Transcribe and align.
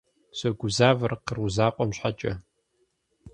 Согузавэр 0.39 1.13
къру 1.25 1.47
закъуэм 1.55 1.91
щхьэкӏэ. 1.95 2.33